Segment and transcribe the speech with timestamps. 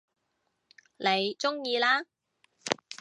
[0.97, 2.07] 你鍾意啦